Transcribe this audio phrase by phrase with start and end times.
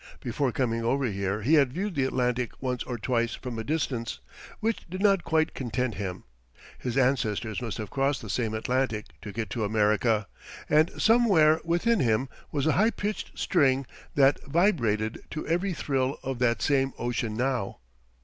[0.19, 4.19] Before coming over here he had viewed the Atlantic once or twice from a distance,
[4.59, 6.23] which did not quite content him.
[6.79, 10.25] His ancestors must have crossed that same Atlantic to get to America,
[10.67, 13.85] and somewhere within him was a high pitched string
[14.15, 17.77] that vibrated to every thrill of that same ocean now.